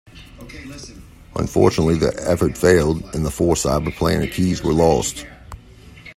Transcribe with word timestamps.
Unfortunately, 1.35 1.93
the 1.95 2.11
effort 2.27 2.57
failed, 2.57 3.03
and 3.13 3.23
the 3.23 3.29
four 3.29 3.53
Cyber 3.53 3.93
Planet 3.93 4.31
Keys 4.33 4.63
were 4.63 4.73
lost. 4.73 5.27